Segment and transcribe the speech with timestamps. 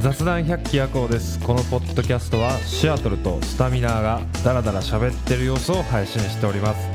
[0.00, 6.88] 雑談百鬼夜行ですこのポッドキャストはシアトルとスタミナーがダラダラ喋ってる様子を配信しております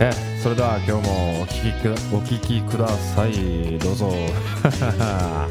[0.00, 0.10] え
[0.42, 4.10] それでは今日もお聞きくお聞きくださいどうぞ
[5.12, 5.48] あ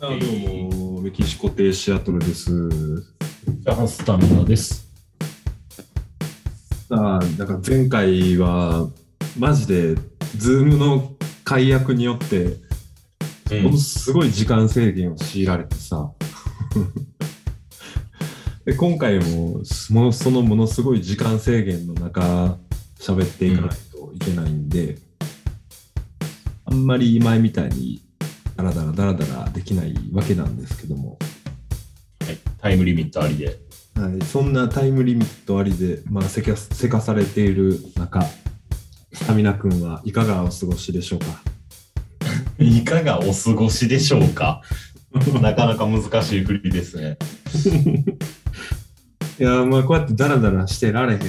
[0.00, 2.70] どうも、メキシコ亭シアトルです。
[2.70, 4.88] ジャパンスタミナです。
[6.88, 8.88] さあ、だから前回は、
[9.38, 9.96] マジで、
[10.36, 11.12] Zoom の
[11.44, 12.56] 解約によって、
[13.62, 16.10] ものすごい時間制限を強いられてさ。
[18.64, 22.58] で今回ももの、そのものすごい時間制限の中、
[23.00, 24.98] 喋っていかないといけないんで、
[26.66, 28.02] あんまり前みたいに、
[28.56, 31.18] ダラダラダラダラできないわけなんですけども。
[32.20, 33.58] はい、タイムリミットありで。
[33.94, 38.49] はい、そんなタイムリミットありで、まあ、せかせかされている中、ス
[39.26, 41.26] タミナ君はいかがお過ごしでしょうか？
[42.58, 44.62] いかがお過ごしでしょうか？
[45.40, 47.18] なかなか難しい振りですね。
[49.38, 51.20] いや、まあ、こうやってダラダラしてられへん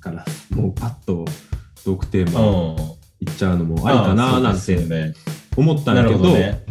[0.00, 1.24] から、もうパッと
[1.84, 2.76] トークテーマうん。
[3.18, 5.14] いっちゃうのもありかななんて。
[5.56, 6.64] 思ったんなやけど、るほどね。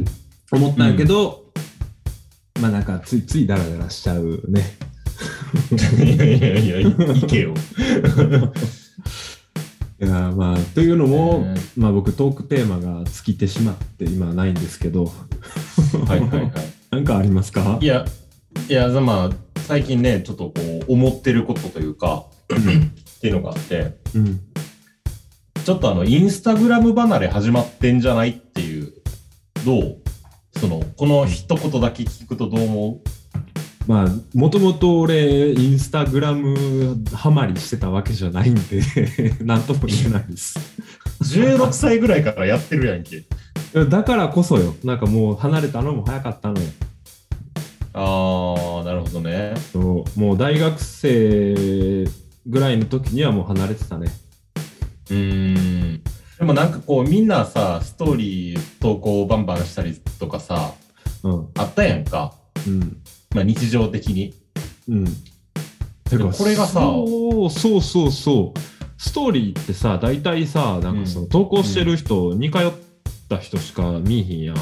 [0.51, 1.45] 思ったんやけど、
[2.61, 4.77] まあなんかついついダラダラしちゃうね。
[6.03, 6.93] いやいやいや、い
[7.25, 7.53] けよ。
[10.01, 11.55] いやまあというのも、うん。
[11.77, 15.05] まあ僕トークテーマが尽きてしまって今はないんですけど。
[16.07, 16.51] はいはいはい。
[16.91, 17.77] なんかありますか？
[17.81, 18.05] いや、
[18.69, 20.53] いや、まあ、最近ね、ちょっとこ
[20.87, 24.39] う、思ってることというか、 っていうのがあって、うん。
[25.63, 28.93] ちょっとあの、インスタグラム離れ始まってんじゃないっていう、
[29.65, 29.97] どう？
[30.59, 33.01] その、この一言だけ聞くとどう思
[33.87, 38.81] まあ、もともと俺、インスタグラムハマりしてたわけじゃないんで、
[39.45, 40.59] なんとも言えないです。
[41.19, 43.25] う ?16 歳ぐらいからやってるやんけ。
[43.89, 46.67] だからこそよ、なんかもう離れたのも早かったのよ。
[47.93, 49.53] あー、なるほどね。
[49.71, 52.05] そうもう大学生
[52.47, 54.07] ぐらいの時にはもう離れてたね。
[55.09, 56.03] うーん。
[56.39, 60.73] でもなんかこう、みんなさ、ストーリー投稿バンバンしたりとかさ、
[61.23, 61.47] うん。
[61.55, 62.33] あったやんか。
[62.67, 62.97] うん。
[63.35, 64.33] まあ日常的に。
[64.87, 65.05] うん。
[65.05, 68.59] てかこれがさそうそうそうそう。
[68.97, 72.71] ストーリーってさ、大体さ、なんかその投稿してる人、似通っ
[73.27, 74.55] た人しか見えへんやん。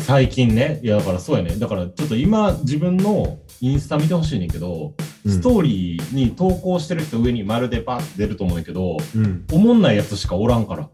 [0.00, 0.80] 最近ね。
[0.82, 1.56] いや、だからそうやね。
[1.56, 9.44] だからちょっと今、自分のインスタ見てほしいねんけど、うんストーリーに投稿してる人上に丸でパッて出ると思うんやけど、うん。
[9.52, 10.88] おもんないやつしかおらんから。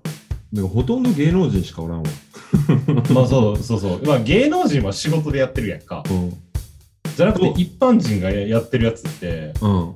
[0.52, 2.04] でもほとんど芸能人しかおらんわ。
[3.14, 4.02] まあそうそうそう。
[4.04, 6.02] まあ芸能人は仕事でやってるやんか。
[6.10, 6.32] うん。
[7.16, 9.94] じゃなくて一般人がややってるやつって、うん。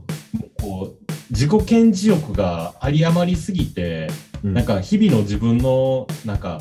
[0.61, 4.09] こう、自己顕示欲が有り余りすぎて、
[4.45, 6.61] うんなんか日々の自分の、なんか、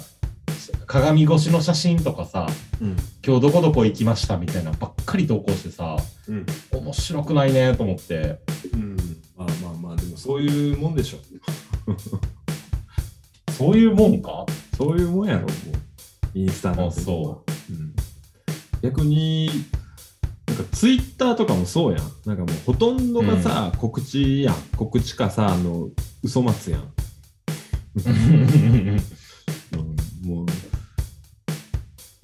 [0.87, 2.47] 鏡越しの写真とかさ、
[2.81, 2.95] うん。
[3.25, 5.97] 今日どこどこ行きましたみたいなばっかり投稿してさ、
[6.27, 6.45] うん。
[6.71, 8.39] 面白くないねと思って。
[8.73, 8.97] うん。
[9.37, 11.17] まあまあまあ、でもそういうもんでしょ。
[13.53, 14.45] そういうもんか？
[14.75, 15.49] そういうもんやろ、もう。
[16.33, 16.99] インスタなんて。。
[16.99, 17.93] あそううん。
[18.81, 19.49] 逆に、
[20.57, 22.01] かツイッターとかもそうやん。
[22.25, 24.55] なんかもうほとんどがさ、告知やん。
[24.75, 25.89] 告知かさ、あの、
[26.23, 26.93] 嘘松やん。
[28.05, 28.97] うん
[30.23, 30.45] もう、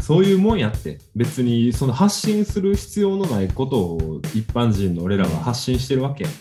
[0.03, 0.99] そういうもんやって。
[1.16, 6.33] 別に、その発信する必要のないことを一般人の俺らは発信してるわけやん。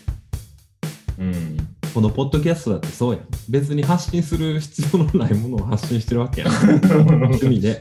[1.20, 1.56] うん。
[1.94, 3.26] このポッドキャストだってそうやん。
[3.48, 6.50] 別に発信する必要のないものを発信してるわけやん。
[7.06, 7.80] 趣味で。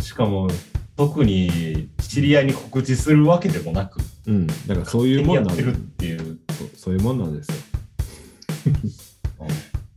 [0.00, 0.48] しかも、
[0.96, 4.46] 特に知り合いに告知するわけでもなく、うん。
[4.46, 6.38] だからそういうもんなんだやってるっていう。
[6.58, 7.54] そうそういうもんなんですよ。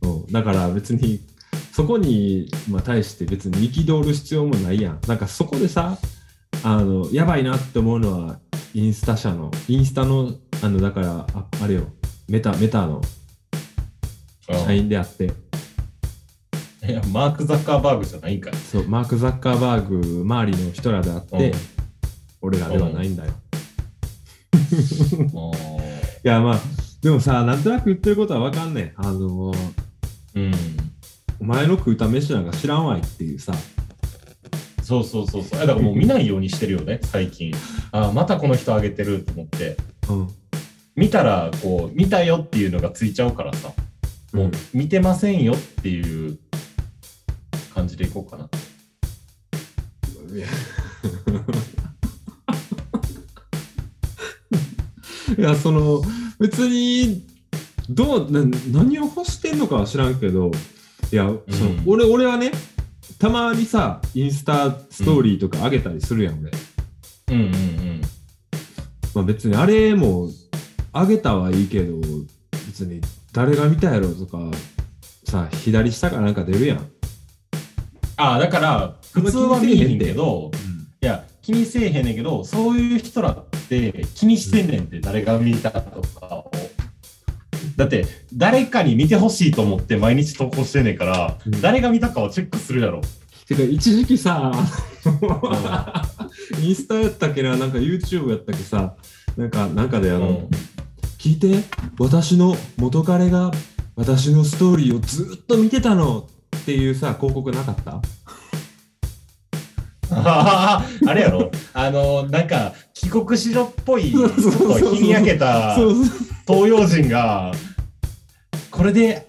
[0.02, 1.20] そ うだから別に
[1.72, 5.00] そこに、まあ、対して別に憤る必要もないやん。
[5.06, 5.98] なんかそこでさ
[6.62, 8.38] あのやばいなって思うのは
[8.74, 11.88] インスタ社のインスタのあのだからああれよ
[12.28, 13.00] メタメタの
[14.48, 15.32] 社員であって
[16.86, 18.54] いや、マーク・ザッカーバーグじゃないんかい。
[18.56, 21.71] そうマーク・ザッカーバーグ周りの人らであって、うん
[22.42, 23.32] 俺らではないんだよ。
[25.32, 25.54] も
[26.24, 26.60] いやまあ
[27.02, 28.94] でもさなんとなく言ってることは分かんねえ。
[28.96, 29.54] あのう
[30.34, 30.52] うん。
[31.40, 33.52] お前の食うた飯なんか知らんわいっていうさ。
[34.82, 35.60] そうそうそうそう。
[35.60, 37.52] だからもう見ないようにしてるよね、最近。
[37.92, 39.76] ああ、またこの人あげてると思って。
[40.08, 40.28] うん。
[40.96, 43.72] 見たら、こう、見たよっていうのがついちゃうからさ。
[44.32, 46.38] もう、見てませんよっていう
[47.74, 48.48] 感じでいこうかな。
[55.38, 56.02] いやその
[56.38, 57.24] 別に
[57.88, 58.40] どうな
[58.70, 60.50] 何を欲してんのかは知らんけど
[61.10, 62.52] いや、その俺俺はね
[63.18, 66.50] たまにさインスタストーリーとか上げたりするやん、俺。
[67.36, 68.00] うんうんうん。
[69.14, 70.28] まあ別にあれも
[70.92, 71.96] 上げたはいいけど
[72.66, 73.00] 別に
[73.32, 74.38] 誰が見たやろとか
[75.24, 76.90] さ左下かなんか出るやん、
[78.16, 80.50] ああ、だから、普通は見えへんけど、
[81.00, 83.44] いや、気にせえへんねんけど、そういう人らっ
[83.92, 86.50] て気にしてんねんって、誰が見たとかを。
[87.76, 91.60] だって、誰かに見てほしいと思って毎日投稿してんねんから、うん。
[91.62, 93.00] 誰が見たかをチェックするやろ。
[93.46, 94.52] てか一時期さ
[96.60, 98.94] インスタやったっけななんか YouTube やったっけさ
[99.36, 100.48] なんかなんかであの、うん。
[101.18, 101.64] 聞いて
[101.98, 103.50] 私の元彼が
[103.96, 108.00] 私のストーリーをずっと見てたのっていうさ広告なかった？
[110.14, 110.84] あ
[111.14, 111.50] れやろ。
[111.72, 115.76] あの、なんか、帰国子女っぽい、ちょっと日に焼けた
[116.46, 117.52] 東洋人が、
[118.70, 119.26] これで、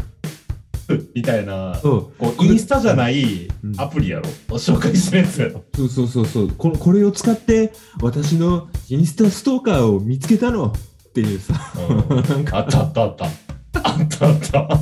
[1.15, 3.79] みたいな、こうインスタじゃないうん。
[3.79, 5.63] アプリやろ、紹介してるやつやろ。
[5.75, 6.49] そうそうそうそう。
[6.49, 7.71] このこれを使って
[8.01, 10.67] 私のインスタストーカーを見つけたの。
[10.67, 11.53] っていうさ。
[11.89, 12.55] うん。
[12.55, 13.25] あったあったあった。
[13.25, 14.79] あったあった。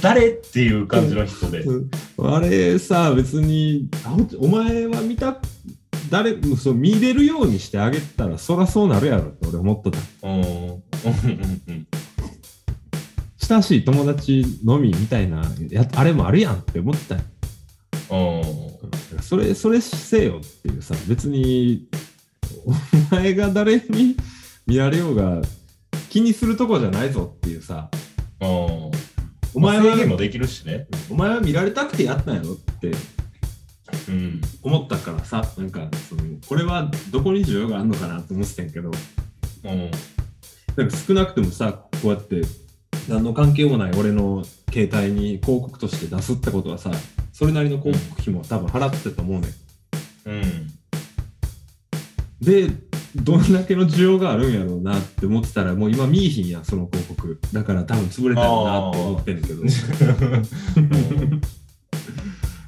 [0.00, 1.64] 誰っていう感じの人で。
[2.18, 5.36] あれさ別にあお前は見た
[6.12, 9.98] 誰もそう見れるようにしてあげたらそらそうなるやろって俺思っとった
[13.46, 17.16] 親しい友達のみみたいなやあれもあるやんって思ってた。
[19.22, 21.88] それそれせよっていうさ別に
[23.10, 24.14] お前が誰に
[24.66, 25.40] 見られようが
[26.10, 27.88] 気にするとこじゃないぞっていうさ
[28.38, 28.48] うん。
[28.48, 28.92] お
[29.54, 30.88] お前は前は制限もできるしね。
[31.10, 32.92] お前は見られたくてやったんやろって
[34.08, 34.40] うん。
[34.62, 38.90] 思ったからさなんかそのこれはどこに需要があるのかなって思ってたんやけど
[39.64, 39.90] うん。
[40.76, 41.72] なんか少なくともさ
[42.02, 42.42] こうやって
[43.08, 46.90] 何の関係もない俺の携帯に広告として出すってことはさ
[47.32, 50.70] それなりの広告費も多分払ってたと思うねんうん。
[52.40, 52.68] で
[53.14, 59.62] どんだけの需要があるんやろうなって思ってたらもう今見いひんやんその広告だから多分潰れたよなって思ってんだけど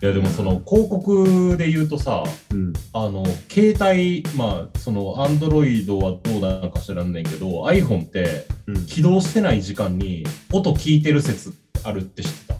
[0.04, 2.74] いやでもその広告で言うとさ、うん。
[2.92, 8.84] あの、携帯、まあ、その、アンドロイドはどうなのか知らんねんけど、iPhone ってうん。
[8.84, 11.54] 起動してない時間に音聞いてる説
[11.84, 12.54] あるって知ってた。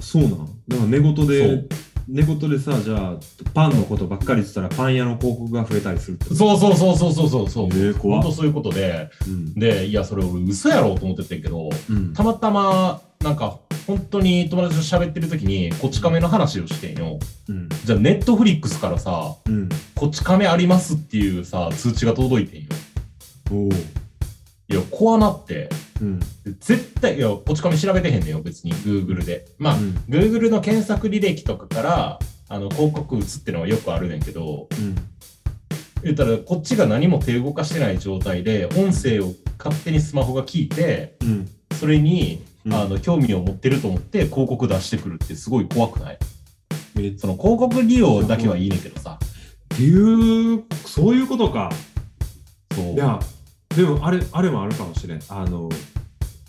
[0.00, 0.30] そうなん？
[0.68, 1.68] だから寝言そでう。
[2.06, 3.16] 寝言でさじゃあ
[3.52, 7.66] パンのことばっかり言ってたらパン屋の広告が増えたりするそうそうそうそうそうそうそう。
[7.66, 8.22] えー怖っ。
[8.22, 9.54] ほんとそういうことで、うん。
[9.54, 12.12] で、いや、それ俺嘘やろうと思っててんけど、うん。
[12.12, 13.59] たまたま、なんか、
[13.90, 17.18] 本当に友達と喋ってる時に、こち亀の話をしてんよ。
[17.48, 22.68] うんじゃあ、ネットフリックスからさ、うんこち亀ありますっていうさ、通知が届いてんよ。
[23.50, 23.72] おおい
[24.68, 25.68] や、怖なって。
[26.00, 26.26] うんで
[26.60, 29.46] 絶対、いや、こち亀調べてへんねんよ、別に、Google で。
[29.58, 34.94] まあ、うん Google の検索履歴とかから、あの、広告打つってのはよくあるねんけど、うん
[36.04, 41.48] 言ったら、こっちが何も手動かしてない状態で、音声を勝手にスマホが聞いて、うん
[41.78, 46.18] それに、うんあの、興味を持ってると思って、広告出してくるってすごい怖くない？
[46.98, 49.18] えその広告利用だけはいいねんけどさ。
[49.74, 51.70] っていうそういうことか
[52.74, 52.92] そう。
[52.94, 53.18] いや
[53.74, 55.68] でもあれあれもあるかもしれんあの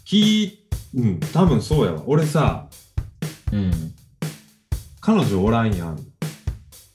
[0.05, 0.59] 聞い
[0.95, 2.67] うん多分そうやわ俺さ
[3.53, 3.71] うん。
[4.99, 5.99] 彼女おらんやん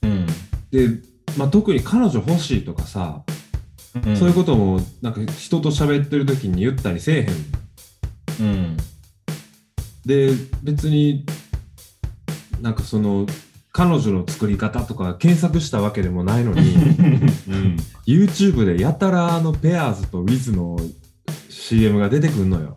[0.03, 0.27] うん。
[0.69, 0.89] で、
[1.37, 3.23] まあ、特に彼女欲しいとかさ、
[4.15, 7.33] そういうこともなんか人と喋ってる時に言ったりせえへんと。
[8.41, 8.77] うん。
[10.07, 10.31] で
[10.63, 11.25] 別に
[12.61, 13.27] なんかその
[13.73, 17.77] 彼女の作り方とか検索したわけでもないのにうん。
[18.07, 20.77] YouTube でやたらあのペアーズと Wiz の
[21.49, 22.75] CM が出てくんのよ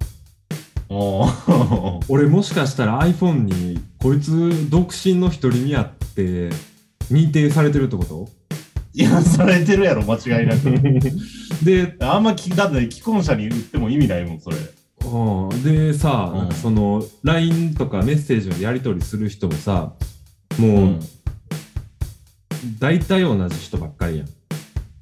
[2.08, 6.50] 俺もしかしたら iPhone にこいつ独身の一人にあって
[7.10, 8.28] 認定されてるってこと？
[8.92, 10.68] いや、されてるやろ、間違いなく。
[11.64, 14.56] であんまき、だって既婚者に売っても意味ないもん、それ。
[15.06, 15.62] うん。
[15.62, 16.52] でさ、うん。
[16.52, 19.92] その LINE とかメッセージのやり取りする人もさ
[20.58, 21.00] もう、うん。
[22.78, 24.28] 大体同じ人ばっかりやん。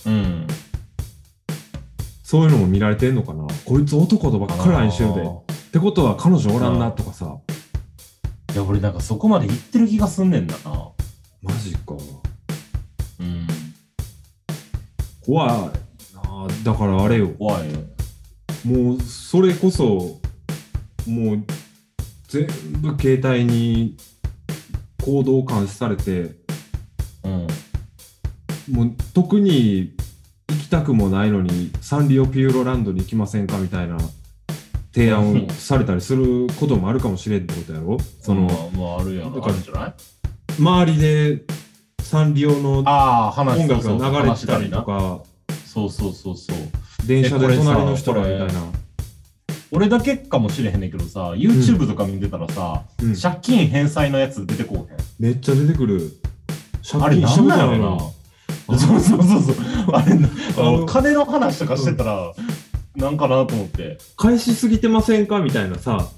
[0.07, 0.47] うん。
[2.23, 3.47] そういうのも見られてんのかな？
[3.65, 5.23] こいつ男とばっかり LINE してるで。
[5.23, 7.39] ってことは彼女おらんなとかさ。
[8.53, 10.91] いや、俺なんかそこまで言ってる気がすんねんだな。
[11.43, 11.95] マジか。
[13.21, 13.47] うん。
[15.25, 15.73] 怖いな。
[16.23, 17.29] あだからあれよ。
[17.31, 17.79] 怖いよ。
[18.65, 20.21] もうそれこそ
[21.07, 21.45] もう
[22.29, 22.47] 全
[22.81, 23.97] 部携帯に
[25.03, 26.37] 行動監視されて
[27.25, 27.47] うん。
[28.71, 29.95] もう特に
[30.49, 33.97] 行きたくもないのにサンリオピューロランドに行きませんかみたいな
[34.93, 37.99] 提案をされたりすることもあるかもしれんってことやろ？
[38.21, 39.33] その、まあ、まあ、あるやん。
[40.59, 41.45] 周りで
[42.03, 45.21] サンリオの音楽が流れてたりとか、
[45.65, 46.57] そうそうそうそう。
[47.09, 48.53] 電車で隣の人がみたいな。
[49.71, 54.99] 俺だけかもしれへんねんけどさ、YouTube とか見てたらさ、うん借金返済のやつ出てこうへん。
[55.19, 56.13] めっちゃ出てくる。
[57.01, 58.05] あれなんなのな
[58.69, 59.57] あそうそうそうそう。
[59.93, 62.33] あれな、ああのの金の話とかしてたら、
[62.97, 63.99] なんかなと思って。
[64.17, 65.41] 返しすぎてませんか？
[65.41, 66.09] みたいなさ。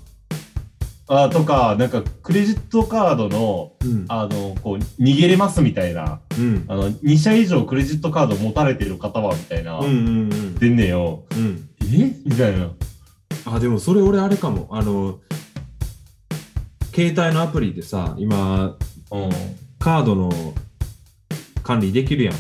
[1.13, 4.05] あとか、なんかクレジットカードの、うん。
[4.07, 6.21] あの、こう、逃げれますみたいな。
[6.39, 6.65] うん。
[6.69, 9.81] あの、2社以上クレジットカード持たれてる方は、みたいな。
[9.81, 10.55] うんうんうん。
[10.55, 11.25] 出んねんよ。
[11.33, 11.69] うん。
[11.83, 12.17] え？
[12.25, 12.69] みたいな。
[13.45, 14.69] あ、でもそれ俺あれかも。
[14.71, 15.19] あの、
[16.95, 18.77] 携帯のアプリでさ、今、
[19.11, 19.31] うん。
[19.81, 20.31] カードの
[21.65, 22.35] 管理できるやん。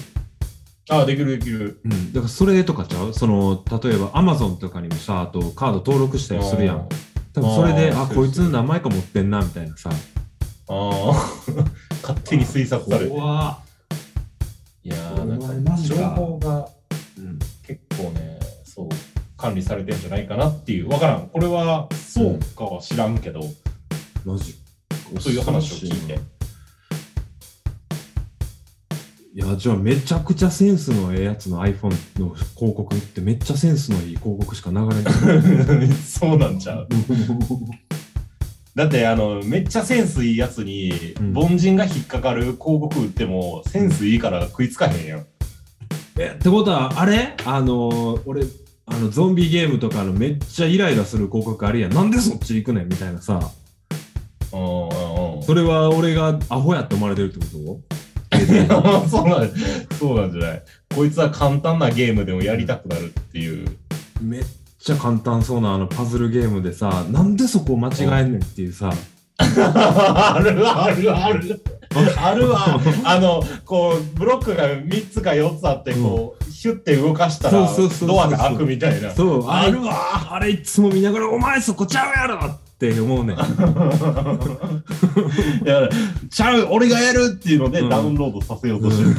[0.90, 1.80] あ、できるできる。
[1.84, 2.12] うん。
[2.12, 3.14] だからそれとかちゃう？
[3.14, 6.88] その、例えば Amazon とかにもさ、あとカード登録したりするやん。
[7.42, 9.90] それで、あ、こいつ何枚か持ってんな、みたいなさ。
[9.90, 9.92] あ
[10.68, 11.14] あ。
[12.02, 16.68] 勝手に推察されいやー、なんか、情報が
[17.18, 17.38] うん。
[17.66, 18.88] 結構ね、そう、
[19.36, 20.88] 管理されてんじゃないかなっていう。
[20.88, 21.28] わからん。
[21.28, 23.40] これは、そうかは知らんけど、
[24.24, 24.54] マジ
[25.18, 26.39] そういう話を聞いて。
[29.32, 35.88] いや、じゃあめちゃくちゃセンスのええやつの iPhone の広告ってめっちゃセンスのいい広告しか流れない。
[35.94, 36.88] そうなんちゃう。
[38.74, 45.26] だって、あの、めっちゃセンスいいやつに、うん凡人が引っかかる広告売っても、センスいいから食いつかへんやん。
[46.18, 47.36] えってことは、あれ？
[47.44, 48.42] あのー、俺、
[48.86, 51.94] あの、ゾンビゲームとかのめっちゃイライラする広告あるやん。
[51.94, 53.52] なんでそっち行くねんみたいなさ。
[54.50, 57.80] それは俺がアホやって思われてるってこ
[59.10, 59.50] そうなん
[59.98, 60.62] そうなんじゃない
[60.94, 63.66] こいつは簡単なゲームでもやりたくなるっていう。
[63.66, 63.72] と
[64.22, 64.44] めっ
[64.78, 68.92] ちゃ簡単そうなあのパズルゲームでさ、なんでそこ間違えんねんっていうさ。
[69.38, 71.62] あるあるある。
[72.16, 72.80] あるわ。
[73.04, 77.68] あの、こう、ブロックが3つか4つあって、こう、ヒュッて動かしたら
[78.06, 79.10] ドアが開くみたいな。
[79.10, 83.36] そう、あるわあれいつも見ながら、お前そこちゃうやろって思うねん。
[83.36, 83.40] い
[85.68, 85.86] や、
[86.30, 89.10] ちゃう、俺がやるっていうのでうんダウンロードさせようとしてる。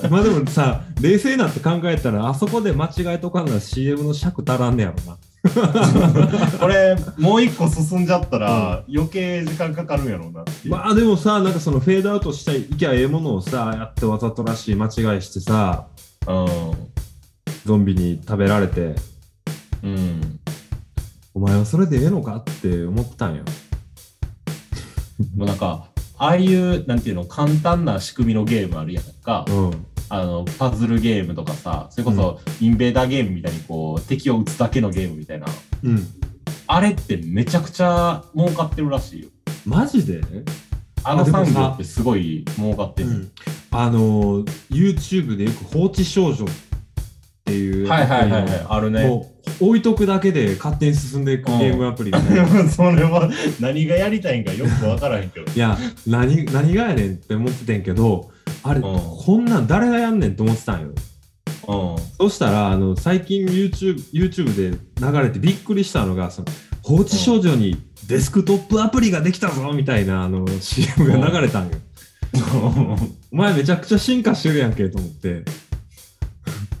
[0.10, 5.18] まあでもさ、冷静になって考えたら、あそこで間違えとかんなら CM の尺足らんねやろな。
[6.58, 10.72] これ、もう一個進んじゃったら、余計時間かかるんやろうなっていう。
[10.72, 15.86] まあでもさ、なんかそのフェードアウトしたい、いきゃええものをさ、やってわざとらしい間違いしてさ、
[16.26, 16.32] う
[17.66, 18.94] ゾンビに食べられて、ん。
[19.84, 20.40] うん。
[21.36, 23.42] お前はそれでええのかって思ってたんや。
[25.36, 29.44] もうなんか、ああいう、なんていうの、簡単な仕組みのゲームあるやんか。
[29.46, 29.86] うん。
[30.08, 35.44] あの、パズルゲームとかさ、それこそ、インベーダーゲームみたいにこう、敵を撃つだけのゲームみたいな。
[35.82, 36.08] うん。
[36.68, 39.28] あれってめちゃくちゃ儲かってるらしいよ。
[39.66, 40.22] マジで？
[41.04, 43.10] あの産業ってすごい儲かってる。
[43.10, 43.30] うん。
[43.72, 46.48] あのー、YouTube でよく放置少女っ
[47.44, 47.88] ていう。
[47.88, 49.35] はいはいはいはい、あるね。
[49.60, 52.68] 置いとくだけで勝手に進んでいくゲームアプリみたいな。
[52.68, 55.46] それは何がやりたいんかよくわからへんけど。
[55.50, 58.30] いや、何、何がやねんって思っててんけど、
[58.62, 60.88] あれ、うんこんなん誰がやんねんって思ってたんよ。
[61.68, 62.04] うん。
[62.18, 66.48] そしたら、あの、最近 YouTube, YouTube で流れてびっくりしたのが、その、
[66.82, 67.76] 放置少女に
[68.06, 71.72] デスクトップアプリができたぞみたいな、あの、CM が流れたんよ。
[73.32, 75.42] お前めちゃくちゃ進化してるやんけと思って。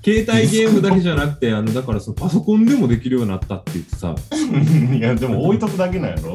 [0.06, 4.14] 携帯ゲームだけじゃなくて、あの、だからそのパソコンでもできるようになったって言ってさ。
[4.96, 6.34] いや、でも置いとくだけなんやろ。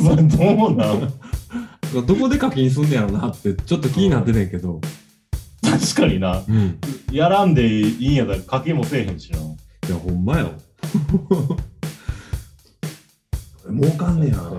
[0.00, 1.12] そ れどうなん？
[2.06, 4.80] どこで課金すんねやろなって、ちょっと気になっててんけど。
[5.62, 6.44] 確かにな。
[6.48, 6.78] うん。
[7.10, 9.40] やらんでいいんやったら課金もせえへんしな。
[9.40, 9.42] い
[9.90, 10.52] や、ほんまよ。
[13.68, 14.52] 儲かんねやな。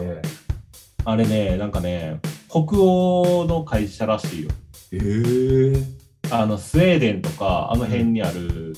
[1.06, 4.50] あれね、なんかね、北欧の会社らしいよ。
[4.92, 6.03] ええー。
[6.34, 8.76] あの、スウェーデンとか、あの辺にある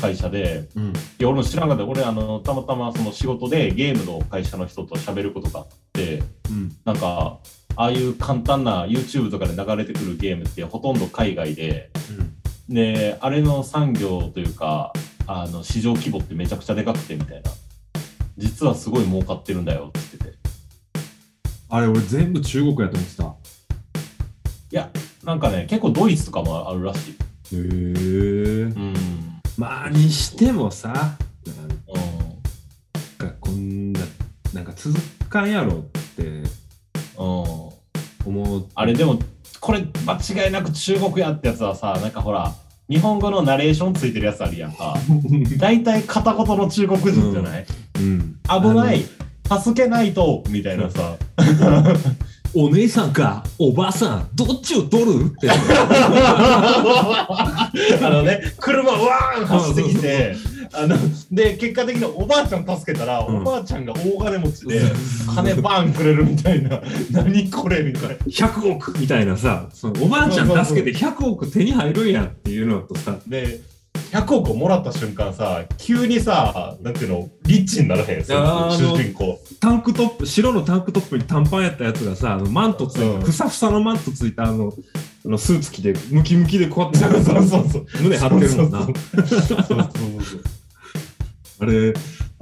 [0.00, 0.88] 会社で、うん。
[0.88, 1.84] いや、俺も知らんかった。
[1.84, 6.72] 俺、あの、たまたまその仕事でゲームの会社の人と喋ることがあって、うん。
[6.86, 7.40] なんか、
[7.76, 11.90] ああいう簡単な YouTube とかで流れてくるゲームってほとんど海外で、
[12.70, 14.94] で、あれの産業というか、
[15.26, 17.50] あの、市場規模ってめちゃくちゃでかくてみたいな。
[18.38, 20.38] 実はすごい儲かってるんだよって言ってて。
[21.68, 23.24] あれ、俺全部中国やと思ってた。
[23.24, 23.34] い
[24.70, 24.90] や、
[25.24, 27.12] なんかね、結構ドイツとかもあるらしい。
[27.12, 27.16] へ
[27.52, 27.58] え。
[28.64, 28.94] うん。
[29.56, 31.16] まあ、にしてもさ、なんう
[33.18, 34.00] かこんな、
[34.52, 35.82] なんか続かんやろっ
[36.16, 36.26] てん。
[36.36, 36.44] うん。
[37.16, 37.72] 思
[38.26, 38.66] う。
[38.74, 39.18] あれでも、
[39.60, 42.52] これ間違いなく中国やってやつはさ、なんかほら、
[42.90, 44.94] 日本語のナレーションついてるやつあるやんか。
[45.58, 47.66] 大体片言の中国人じゃない、
[47.98, 49.04] うん危ない、
[49.62, 51.16] 助けないと、みたいなさ。
[52.56, 55.24] お姉さんかおばあさんどっちを取る？
[55.26, 55.48] って。
[55.50, 57.70] あ
[58.02, 60.34] のね、車わーん走ってきて、
[60.72, 60.96] あの、
[61.30, 63.36] で、結果的におばあちゃん助けたら、うん。
[63.38, 64.80] おばあちゃんが大金持ちで、
[65.34, 66.80] 金バーンくれるみたいな、
[67.10, 68.14] 何これみたいな。
[68.26, 73.16] 100億みたいなさそのおばあちゃん助けて100億手に入るんやっていうのとさ。
[73.26, 73.60] で、
[74.14, 78.28] 100億もらった瞬間さ、急にさ、なんていうの、リッチにならへん、主
[78.96, 79.40] 人公。
[79.58, 84.72] タンクトップ白のタンクトップに短パンやったやつがさあのマントついた、うんふさふさのマントついたあの
[85.24, 87.86] あのスーツ着てムキムキでこうやって そうそうそう。
[88.02, 88.86] 胸張ってるもんな
[91.60, 91.94] あれ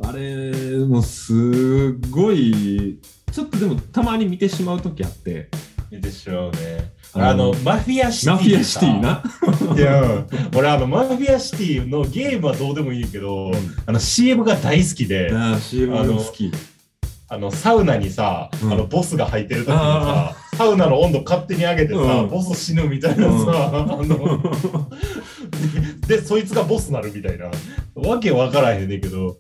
[0.03, 2.99] あれもうすごい
[3.31, 5.49] ちょっとでもたまに見てしまう時あって
[5.91, 6.93] 見てしまうね。
[7.15, 8.33] あのマフィアシティ。
[8.33, 9.01] マフィアシティ。
[9.01, 9.23] な。
[9.77, 10.25] いや、
[10.57, 13.53] 俺、あの、マフィアシティのゲームはどうでもいいけど、
[13.87, 16.51] あの、CM が大好きで、ああ、CM あの好き。
[17.29, 24.41] あの、サウナにさ、うんあの、ボスが入ってる時にあさ、サウナの温度勝手に上げてさ、うんボス死ぬみたいなさ、うんあの、
[26.07, 27.47] で、そいつがボスなるみたいな。
[27.95, 29.37] わけわからへんねんけど、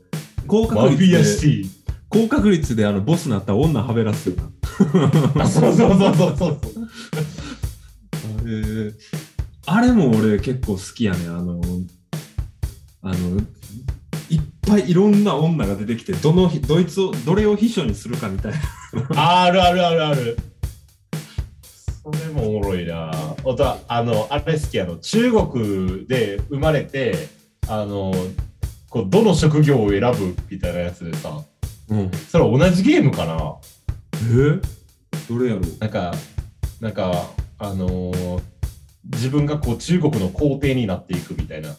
[0.47, 1.83] 高マフィア確率で、シティ。
[2.09, 4.50] 高確率であのボスになったら女はべらすよな。
[5.45, 6.59] あ、そうそうそうそうそう。
[9.66, 11.28] あれ、も俺結構好きやね。
[11.28, 11.61] あの、
[13.02, 13.40] あの、
[14.28, 19.45] いっぱいいろんな女が出てきて、どの、どいつを、どれを秘書にするかみたいな。
[19.45, 20.37] あるあるあるある。
[22.02, 23.11] それもおもろいな。
[23.11, 24.97] あとは、あの、あれ好きやの。
[24.97, 27.28] 中国で生まれて、
[27.69, 28.12] あの、
[28.90, 31.40] こう、どの職業を選ぶみたいなやつでさ、
[31.88, 32.11] うん。
[32.28, 33.57] それ同じゲームかな
[34.28, 34.61] え？
[35.28, 35.62] どれやろう？
[35.78, 36.12] なんか、
[36.81, 38.51] なんか、あのー
[39.04, 41.75] 自分がこう中国の皇帝になっていくみたいな。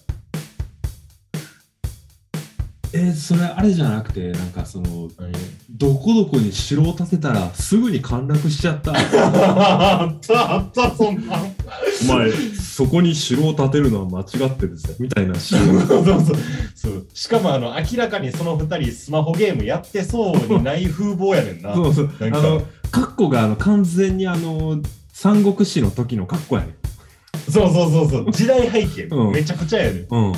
[2.95, 5.09] えーそれあれじゃなくて、なんかその、
[5.71, 8.93] どこどこに城を建てたらすぐに陥落しちゃった。
[8.95, 11.39] あったあった、そんな。
[12.03, 14.95] お前、そこに城を建てるのは間違ってるぜ。
[14.99, 15.33] みたいな。
[15.33, 16.23] そうそうそう
[16.75, 17.07] そう。
[17.15, 21.73] しかもあの、明らかにその二人スマホゲームやってそうにない風貌やねんな。
[21.73, 22.11] そうそう。
[22.21, 24.79] あの、カッコがあの完全にあの、
[25.11, 26.75] 三国志の時のカッコやね。
[27.49, 28.31] そうそうそうそう。
[28.31, 30.05] 時代背景、うんめちゃくちゃやね。
[30.09, 30.33] うん。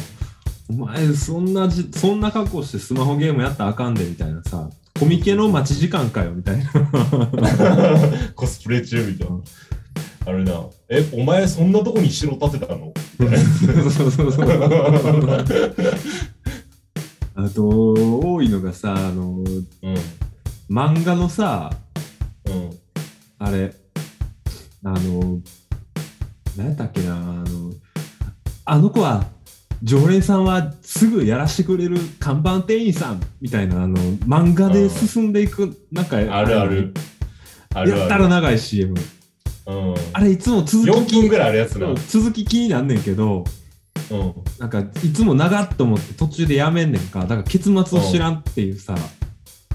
[0.67, 4.69] お前、そんなじ、そんな格好してスマホゲームやったらあかんで、みたいなさ。
[4.99, 6.71] コミケの待ち時間かよ、みたいな。
[8.33, 9.37] コスプレ中みたいな。
[10.27, 10.53] あれな。
[10.89, 12.93] え、お前そんなとこに城建てたの？
[13.91, 15.45] そうそうそう。
[17.35, 19.45] あと、多いのがさ、あの、うん。
[20.69, 21.71] 漫画のさ、
[22.45, 22.69] うん。
[23.37, 23.75] あれ、
[24.83, 25.39] あの、
[26.57, 27.43] 何やったっけな、あの、
[28.65, 29.25] あの子は、
[29.83, 36.59] 常連さんはすぐやらしてくれる看板店員さんみたいな、あの、漫画で進んでいく、なんか、あるある。
[36.59, 36.93] ある
[37.73, 37.89] ある。
[37.91, 38.95] やったら長い CM。
[39.67, 39.95] うん。
[40.13, 41.87] あれ、いつも続4き、分ぐらいあるやつな。
[41.87, 41.95] うん。
[42.07, 43.43] 続き気になんねんけど、
[44.59, 47.21] なんか、いつも長っと思って途中でやめんねんか。
[47.21, 48.95] だから結末を知らんっていうさ、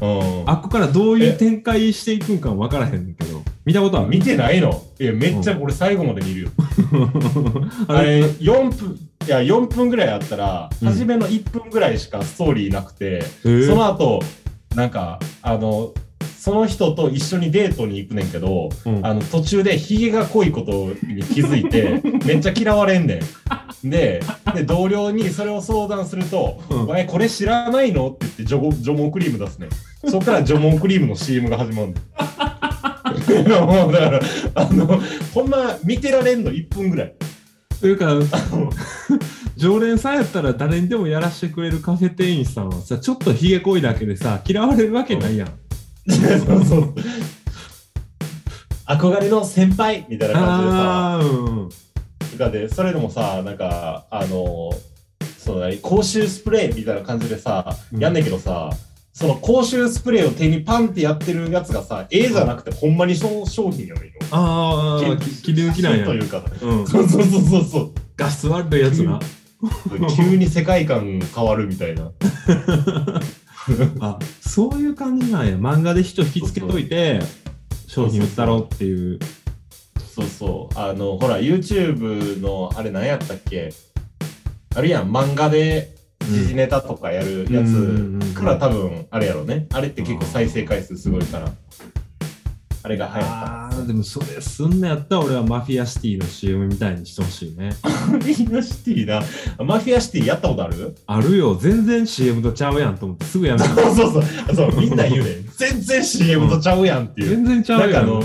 [0.01, 0.51] うん。
[0.51, 3.30] あっこからどういう展開していくんか分からへんねんけど、
[3.71, 6.49] 見たことある見てないのいや、めっちゃ俺最後まで見るよ。
[7.87, 14.19] あれ、4分、いや、4分ぐらいあったら、うん初めの1分ぐらいしかストーリーなくて、えーその後、
[14.75, 15.93] なんか、あの、
[16.37, 20.73] その人と一緒にデートに行くねんけど、うんあの途中でヒゲが濃いこと
[21.07, 23.21] に気づいて、 めっちゃ嫌われんね
[23.85, 23.89] ん。
[23.89, 24.21] で、
[24.55, 28.09] で同僚にそれを相談すると、うんお前これ知らないの？
[28.09, 30.11] って言ってジョゴジョモンクリーム出すねん。
[30.11, 31.95] そっからジョモンクリームの CM が始まるの。
[33.67, 34.21] もうだから、
[34.55, 35.01] あの、
[35.33, 37.15] ほんま見てられんの1分ぐらい。
[37.81, 38.09] というか、
[39.57, 45.49] 常連さんやったら誰にでもやらしてくれるカフェ店員さんはさ、ちょっとひげ濃いだけでさ、嫌われるわけないやん。
[46.11, 46.95] そうそう。
[48.87, 51.69] 憧れの先輩みたいな感じでさ、うん。
[52.33, 54.71] とかで、それでもさ、なんか、あの、
[55.39, 58.71] その何、公衆スプレーみたいな感じでさ、うんやんねんけどさ、
[59.13, 64.11] その公衆スプレーを手にパンってやってるやつがさ、絵じゃなくてほんまにその商品やのよ。
[64.31, 66.15] ああ、き切り抜きなんやと。
[66.15, 66.87] いうか、うん。
[66.87, 67.93] そうそうそうそうそう。
[68.17, 69.19] 画質悪いやつな。
[70.17, 72.13] 急に世界観変わるみたいな。
[74.01, 75.57] あ、そういう感じなんや。
[75.57, 77.21] 漫画で人引きつけといて、
[77.87, 79.19] 商品売ったろうっていう。
[80.15, 80.79] そうそう。
[80.79, 83.73] あの、ほら、YouTube の、あれ何やったっけ？
[84.75, 85.95] あるやん、漫画で
[86.29, 89.67] 時事ネタとかやるやつから多分、あれやろね。
[89.73, 91.51] あれって結構再生回数すごいから。
[92.83, 93.67] あれが流行った。
[93.67, 97.73] あーでもそれすんのやったら俺はマフィアシティの CM みたいにしてほしいね。
[97.83, 99.23] マフィアシティな。
[99.63, 100.97] マフィアシティやったことある？
[101.07, 103.67] あるよ、全然 CM とちゃうやんと思ってすぐやめた。
[103.75, 104.57] そうそうそう。
[104.57, 105.47] そう、みんな言うねん。
[105.57, 107.29] 全然 CM とちゃうやんっていう。
[107.37, 107.93] 全然ちゃうんやん。
[107.93, 108.25] なかあの、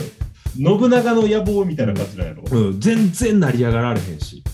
[0.56, 2.44] 信長の野望みたいな感じなんやろ？
[2.50, 4.42] うん、全然成り上がられへんし。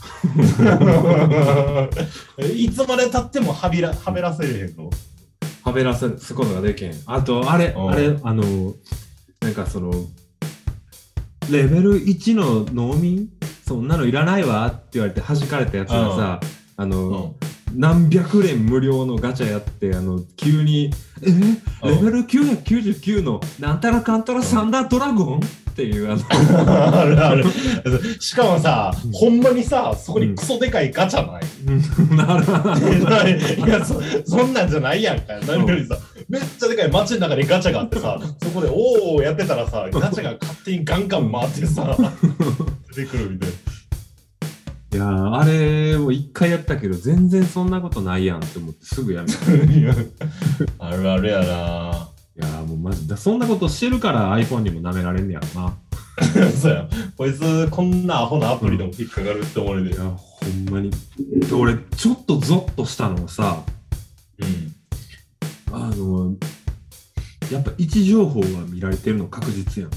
[2.56, 4.90] いつまで経ってもはびら、はべらせれへんの？
[5.64, 6.94] はべらせすことができへん。
[7.06, 8.74] あと、あれ、うんあれ、あの、
[9.42, 9.92] なんかその、
[11.52, 13.30] レベル1の農民？
[13.68, 16.40] そんなのいらないわって言われて弾かれたやつがさ、
[16.78, 17.36] あの、
[17.74, 21.28] 何百連無料のガチャやって、あの、急に、え？
[21.88, 25.42] レベル999のなんたらかんたらサンダードラゴン？
[25.72, 26.22] っていう、あの、
[27.00, 27.44] あるある。
[28.20, 31.44] しかもさうん、ほんまにさ、そこにクソでかいガチャない？
[32.16, 32.76] なるほど
[33.66, 35.34] いやそ、そんなんじゃないやんか。
[35.48, 41.96] 何よりさ、めっちゃでかい街の中にガチャがあってさ、そこでおーやってたらさ、ガチャが勝手にガンガン回ってさ、
[42.96, 43.56] 出てくるみたいな。
[44.94, 52.10] いやーあれを一回やったけど全然そんなことないやんって思ってすぐやめたあるあるやな
[52.42, 55.78] やーもうマジだそんなことしてるから iPhone にも舐められんねやろな
[56.52, 56.88] そうや。
[57.18, 63.64] こいつ、こんなアホなアプリでも引っかかるって思われていやほんまにで俺ちょっとゾッとしたのはさ
[64.40, 64.76] うん。
[65.74, 66.36] あの
[67.50, 69.92] やっぱ位置情報が見られてるの確実やん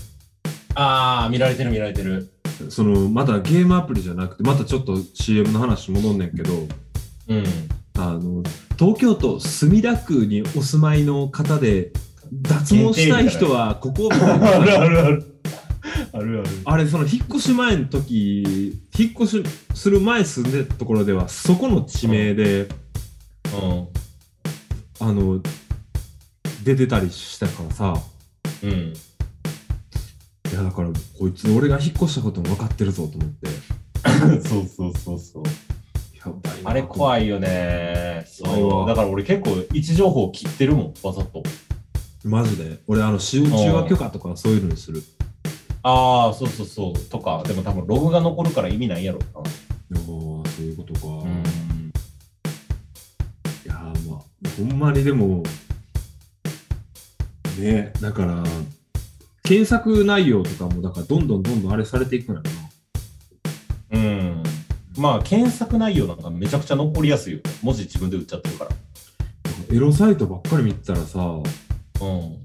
[0.76, 2.30] あー、見られてる見られてる。
[2.68, 6.52] そのまだゲームアプリじゃなくてまたちょっと CM の話戻んねんけど
[7.28, 7.44] うん。
[7.96, 8.42] あの
[8.78, 11.92] 東京都墨田区にお住まいの方で
[12.32, 15.40] 脱毛したい人はここみたいなあるあるある。
[16.12, 16.48] あるある。
[16.64, 22.68] あれその引っ越し前の時引っ越しする前住んでたところではそこの地名で、う
[25.00, 25.40] あの
[26.64, 28.02] 出てたりしたからさん。
[28.62, 28.70] うん。
[28.70, 33.48] いやだからこいつ俺が引っ越したことも分かってるぞと思って
[34.48, 35.42] そうそうそうそう。
[36.14, 38.24] やばいなあれ怖いよね。
[38.26, 38.88] そう。
[38.88, 41.42] だから俺結構位置情報切ってるもん、わざと。
[42.24, 42.80] マジで？
[42.86, 45.02] 俺あの使用中和許可とかそういうのにする
[45.82, 46.98] ああ、そうそうそう。
[47.10, 49.26] とか、でも多分ログが残るから意味ないやろな。
[50.08, 51.92] おーそういうことか、うん。
[53.66, 54.20] いやーまあ
[54.56, 55.42] ほんまにでも
[57.58, 58.42] ねだから
[59.42, 62.42] 検索内容とかもだからどんどんどんどんあれされていくんや
[63.90, 64.42] ろなうん。
[64.96, 67.40] まあ、検索内容なんかめちゃくちゃ残りやすいよ。
[67.62, 68.70] 文字自分で打っちゃってるから。
[69.70, 71.42] エロサイトばっかり見てたらさうん。
[72.04, 72.40] も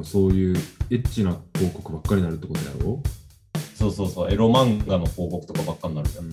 [0.00, 0.56] うそういう
[0.90, 3.02] エッチな広告ばっかりになるってことやろ、
[3.74, 4.32] そうそうそう。
[4.32, 6.26] エロ漫画の広告とかばっかになるじゃん。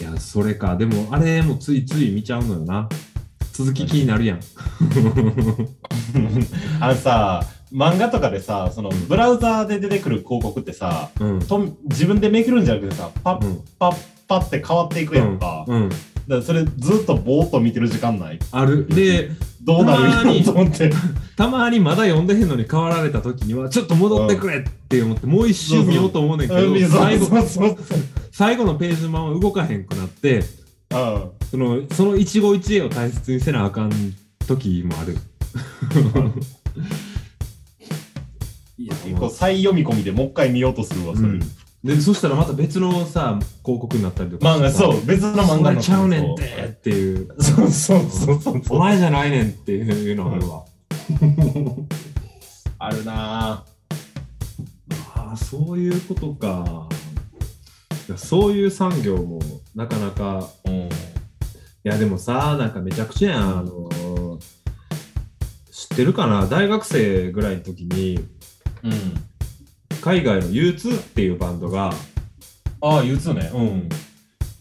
[0.00, 0.76] いやそれか。
[0.76, 2.88] でもあれもついつい見ちゃうのよな。
[3.52, 4.40] 続き気になるやん。
[6.80, 11.38] あのさ、漫画とかでさ、そのブラウザーで出てくる広告ってさ、うん。
[11.40, 13.60] と自分でめくるんじゃなくてさ、パッうん。
[13.78, 15.64] パッパって変わっていくやんか。
[15.68, 15.88] うん。
[15.88, 15.96] だ
[16.30, 18.38] からそれずっとぼーっと見てる時間ない？
[18.52, 18.86] ある。
[18.86, 19.30] で
[19.62, 20.90] どうなるたまにと思って。
[21.36, 26.88] たまにまだ読んでへんのに変わられた時にはちょっと戻ってくれって思ってもう一周見ようと思うねんけどうん。
[26.88, 27.98] 最後そうそうそう。
[28.30, 30.44] 最後のページのまま動かへんくなってうん。
[31.50, 33.90] そのその一期一会を大切にせなあかん
[34.46, 35.16] 時もある。
[38.78, 41.28] いやこう再読み込みでもう一回見ようとするわ、それ。
[41.28, 41.40] うん
[41.82, 50.64] でそしたらまた別のさ広告になったりとか漫画、そう、別の漫そ画のれちゃうねんってっていうそうそうそうそうお前じゃないねんっていうのあるわ、
[52.78, 53.64] あるな
[55.14, 56.88] ああそういうことか
[58.16, 59.40] そういう産業も
[59.74, 60.70] なかなかぁ。
[60.70, 60.80] うん。
[60.82, 60.88] い
[61.84, 64.38] やでもさなんかめちゃくちゃやんあの
[65.70, 66.46] 知ってるかな？
[66.46, 68.18] 大学生ぐらいの時に
[68.82, 69.24] うん。
[70.00, 71.92] 海外の U2 っていうバンドが
[72.82, 73.50] ああ、言うつね。
[73.52, 73.88] うん。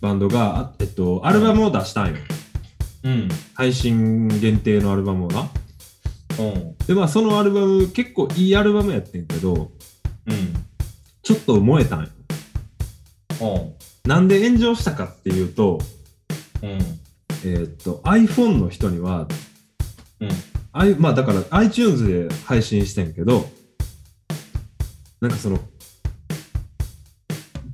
[0.02, 2.16] バンドがあえっとアルバムを出したんよ
[3.04, 3.30] うん。
[3.54, 5.50] 配信限定のアルバムをな
[6.40, 6.76] うん。
[6.86, 9.72] でまあそのアルバム結構いいアルバムやってんけど
[10.26, 10.54] うん。
[11.22, 12.08] ちょっと燃えたんよ
[13.42, 14.10] うん。
[14.10, 15.80] なんで炎上したかっていうと
[16.62, 16.70] うん。
[16.70, 19.28] えーっと iPhone の人には、
[20.20, 20.30] うん。
[20.72, 23.50] あいまあだから iTunes で配信してんけど
[25.22, 25.60] なんかその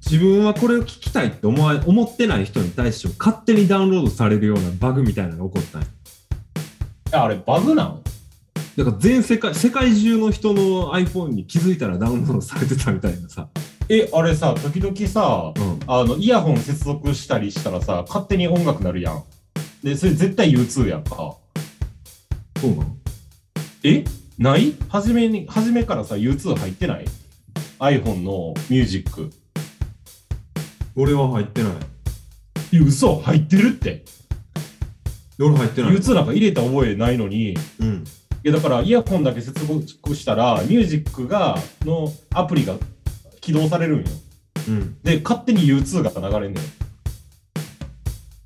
[0.09, 5.87] 自分はこれを聞きたいって思わ思ってない人に対しても勝手にダウンロードされるようなバグみたいなのが起こったんよ
[7.13, 8.01] えあれ、バグなん
[8.77, 13.47] だから全世界世界中の人の iPhone に気づいたらダウンロードされてたみたいなさ、
[13.87, 19.23] え、あれさ、時々さ、うん、あの、イヤホン接続したりしたらさ、勝手に音楽なるやん。
[19.83, 21.37] で、それ絶対 U2 やんか。
[22.59, 22.97] そうなの？
[23.83, 24.03] え？
[24.39, 24.75] ない？
[24.89, 27.05] 初めに、初めからさ、U2 入ってない？
[27.79, 29.31] ?iPhone のミュージック。
[30.95, 31.73] 俺は入ってない。
[32.71, 34.03] いや、嘘入ってるって。
[35.39, 35.95] 俺入ってない。
[35.95, 38.03] U2 なんか入れた覚えないのに、いうん。
[38.43, 42.75] やだからイヤホンだけ接続したら、ミュージックが、のアプリが
[43.41, 44.05] 起動されるんよ。
[44.69, 44.97] うん。
[45.03, 46.63] で、勝手に U2 が流れんねん。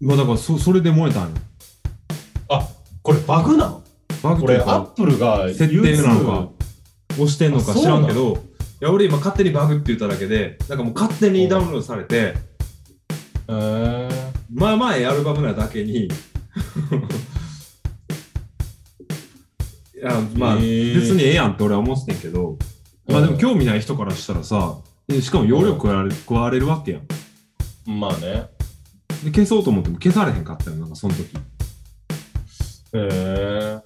[0.08, 1.36] まあだからそ、それで燃えたんよ。
[2.50, 2.68] あ、
[3.04, 3.84] これバグなの？
[4.22, 6.50] これ、バグというかアップルが設定なのか、
[7.12, 8.38] 押してんのか知らんけあど、い
[8.80, 12.36] や、俺今勝手にバグって言っただけで、なんかもう勝手にダウンロードされて、
[13.48, 14.10] へー
[14.54, 16.10] まあまあええアルバムなだけに、 い
[20.02, 22.58] や、まあ、別にええやんって俺は思ってんけど、
[23.08, 28.00] まあでも興味ない人からしたらさ、でしかも容量食われ食われるわけやん。
[28.00, 28.48] まあね。
[29.24, 31.24] で消そうと思っても消されへんかったよ、なんかその時。
[31.24, 31.30] へ
[32.94, 33.82] え。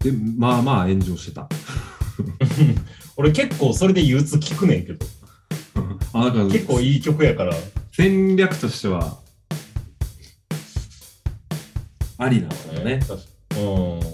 [0.00, 1.48] で、まあまあ炎上してた。
[3.20, 5.06] 俺結構それで U2 聞くねんけど。
[6.14, 7.54] あ、だから結構いい曲やから。
[7.92, 9.18] 戦略としては、
[12.16, 13.00] ありなのよね。
[13.56, 14.10] うん。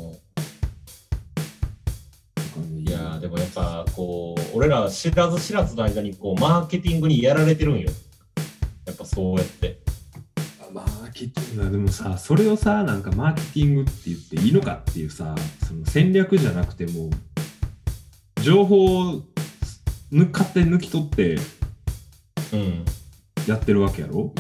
[2.81, 7.88] いやーでもやっぱこう、俺ら知らず知らずの間にこう、マーケティングにやられてるんよ。
[8.87, 9.79] やっぱそうやって。
[10.73, 15.33] マーケティングはでもさそれをさなんかマーケティングって言っていいのかっていうさ
[15.64, 17.09] その戦略じゃなくても
[18.46, 19.22] 情報を
[20.12, 21.37] ぬ勝手に抜き取って
[22.52, 22.85] うん。
[23.48, 24.32] やってるわけやろ？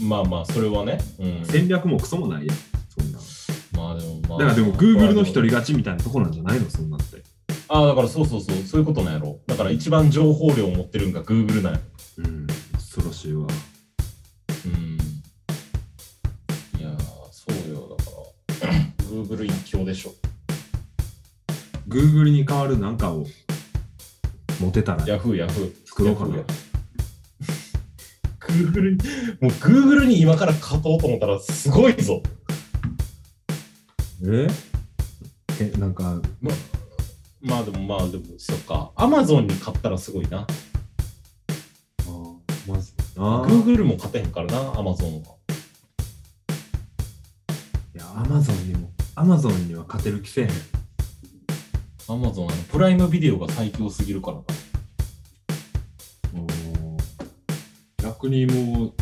[0.00, 1.00] まあまあ、それはね。
[1.18, 1.44] うん。
[1.44, 3.18] 戦略もクソもないやんそんな
[3.72, 4.38] まあでもまあ。
[4.38, 5.46] だからでも Google の一人が。
[5.46, 6.70] 勝ちみたいなとこなんじゃないの？
[6.70, 7.20] そんなんって
[7.66, 9.40] ああ、だからそうそうそう、そういうことなんやろ。
[9.48, 11.80] だから一番情報量を持ってるんが Google なんや。
[12.18, 13.44] うん恐ろしいわ
[14.66, 14.98] うん。
[16.80, 16.96] いやー、
[17.32, 17.96] そうよ。
[17.98, 18.72] だから、
[19.10, 20.14] Google 一強でしょ。
[21.88, 23.26] Google に代わるなんかを
[24.58, 25.72] 持てたら Yahoo、Yahoo。
[25.86, 26.44] 作ろうかな Yahoo や
[28.48, 28.96] Google に、
[29.40, 32.22] もう Google に今から勝とうと思ったらすごいぞ。
[34.24, 34.48] え？
[35.60, 36.50] えなんかま
[37.40, 38.90] まあでもまあでも、そっか。
[38.96, 40.40] Amazon に勝ったらすごいな。
[40.40, 40.46] あ
[42.66, 45.36] まずあ Google も勝てへんからな、Amazon は。
[47.94, 50.50] いや Amazon にも Amazon には勝てる気せえへん
[52.08, 54.42] Amazon はプライムビデオが最強すぎるからな。
[58.02, 58.92] 逆にもう、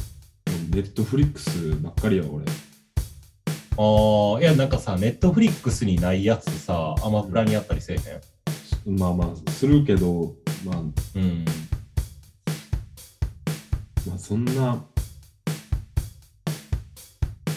[0.70, 2.44] ネットフリックスばっかりや、俺。
[3.78, 8.98] ああ、いやなんかさ、Netflix にないやつさ、アマプラにあったりせえへん？
[8.98, 11.44] まあまあ、するけど、まあ、うん。
[14.08, 14.84] まあ、そんな、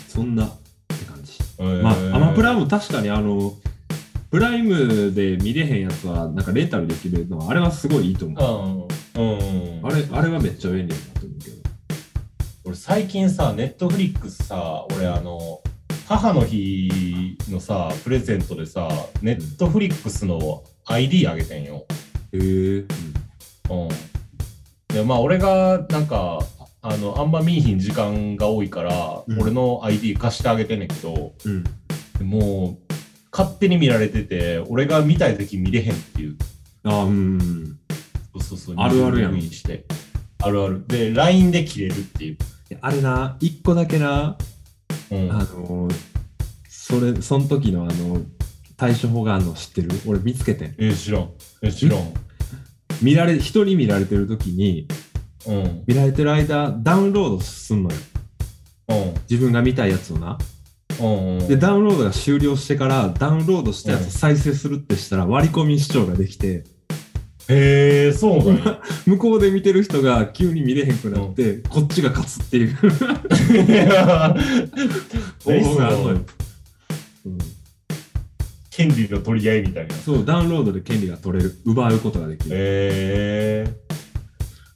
[0.08, 0.52] そんなっ
[0.88, 1.40] て感じ。
[1.58, 3.54] まあ、アマプラも確かにあの、
[4.30, 9.20] プライムで見れへんやつは、なんかレンタルできるのは、あれはすごいいいと思う。
[9.20, 9.32] うん。
[9.32, 9.34] う
[9.82, 9.86] ん。
[9.86, 11.58] あれ、あれはめっちゃ便利だなと思うけど。
[12.66, 15.62] 俺最近さ、ネットフリックスさ、俺あの、
[16.08, 18.88] 母の日のさ、プレゼントでさ、
[19.24, 21.86] ネットフリックスの ID あげてんよ。
[22.32, 22.86] へえー。
[23.72, 23.90] うん。
[24.94, 26.40] で、まあ俺がなんか、
[26.82, 31.64] あの、あんま見いひん時間が多いから、うん俺の ID 貸してあげてんねんけど、うん。
[32.28, 32.89] もう、
[33.32, 36.38] 勝手に見られてて、俺が見たい時見れへんっていう。
[36.84, 37.78] あうん。
[38.34, 38.76] そうそうそう。
[38.78, 39.86] あるあるやんして。
[40.40, 40.86] あるある。
[40.88, 42.38] で、LINE で切れるっていう。
[42.82, 44.38] あれな、一個だけな、
[45.12, 45.32] うん。
[45.32, 45.88] あの、
[46.70, 48.22] それ、その時のあの、
[48.78, 49.90] 対処法があるの知ってる？
[50.08, 50.76] 俺見つけてん。
[50.78, 51.30] え、知らん。
[51.62, 52.14] え、知らん。
[53.02, 54.88] 見られ、人に見られてる時に、
[55.46, 55.84] うん。
[55.86, 57.96] 見られてる間、ダウンロードすんのよ。
[58.90, 59.14] うん。
[59.30, 60.38] 自分が見たいやつをな。
[61.00, 61.48] うんうん。
[61.48, 66.64] で、ダウンロードが終了してから、ダウンロードしたやつを再生するってしたら、割り込み視聴ができて、
[67.50, 68.82] へえ、そうなんや。
[69.08, 74.36] 向こうで見てる人が急に見れへんくなって、こっちが勝つっていういや
[75.44, 76.22] 方法があるのよ。
[77.26, 77.38] うん
[78.80, 79.94] 権利の取り合いみたいな。
[79.94, 82.56] そう、ダウンロードで権利が取れる、奪うことができる。
[82.56, 83.74] へえ。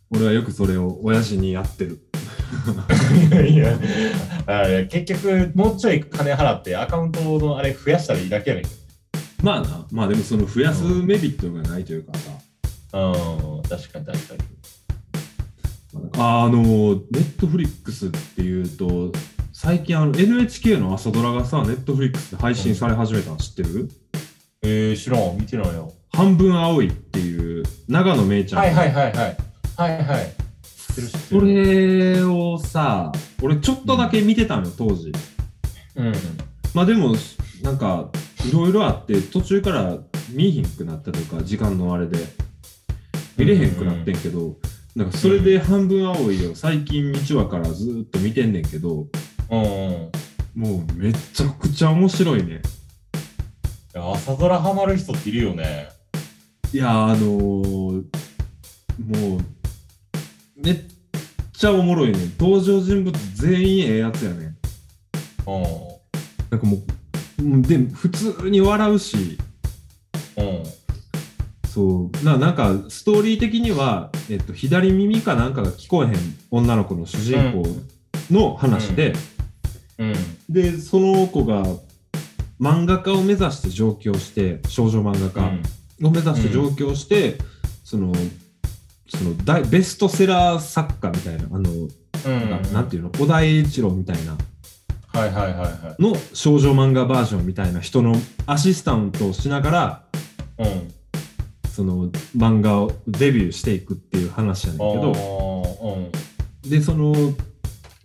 [0.09, 1.99] 俺はよくそれを親父にやってる。
[3.27, 8.69] いやいや結局、もうちょい金払ってアカウントのあれ増やしたらいいだけやねんけ
[9.41, 12.31] まあな、まあでもその増やすメリットがないというかさ、
[12.91, 13.57] ど。
[13.57, 14.39] うん、確かに確かに。
[16.17, 19.11] あの、ネットフリックスっていうと、
[19.51, 23.89] 最近あの NHK の朝ドラがさ、ネットフリックスで配信され始めたの知ってる、
[24.61, 25.91] えー、知らん、見てないよ。
[26.11, 28.61] 半分青いっていう長野めいちゃん。
[28.61, 29.37] はいはいはいはい。
[29.75, 30.42] はいはい。
[31.01, 32.15] 知ってるそる。
[32.15, 35.11] れをさ、俺ちょっとだけ見てたのよ、当時。
[35.95, 36.13] うん。
[36.73, 37.15] まあでも、
[37.61, 38.09] なんか、
[38.47, 39.97] いろいろあって、途中から
[40.29, 42.17] 見えひんくなったとか時間のあれで
[43.37, 44.55] 見れへんくなってんけど、
[44.95, 49.07] なんかそれで半分青いを最近1話からずーっと見てんねんけど
[49.49, 50.11] うんうん。
[50.55, 52.61] もうめちゃくちゃ面白いね
[53.95, 55.89] いや朝ドラハマる人っているよね。
[56.73, 58.03] いやあのー、
[58.99, 59.39] もう
[60.63, 60.79] めっ
[61.51, 62.19] ちゃおもろいね。
[62.39, 64.55] 登場人物全員ええやつやね。
[65.45, 65.63] うん。
[66.49, 69.37] なんかもうで普通に笑うし。
[70.37, 70.63] うん。
[71.69, 72.25] そう。
[72.25, 76.13] ななんかストーリー的には、えっと、左耳かなんかが聞こえへん
[76.49, 77.63] 女の子の主人公
[78.31, 79.13] の話で、
[79.97, 80.13] うん。
[80.49, 81.65] でその子が
[82.61, 85.45] 漫画家を目指して上京して少女漫画家
[86.01, 87.37] を目指して上京して、
[87.83, 88.13] その
[89.17, 92.29] その大ベストセラー作家みたいなあの、う
[92.69, 92.73] ん。
[92.73, 93.09] なんていうの？
[93.11, 94.37] 小田栄一郎みたいな
[95.07, 98.15] はいはいはいはの少女漫画バージョンみたいな人の
[98.47, 100.03] アシスタントをしながら
[100.57, 100.63] い。
[100.63, 100.93] うん。
[101.69, 106.11] その漫画をデビューしていくっていう話やねんけど
[106.63, 106.69] うん。
[106.69, 107.13] でその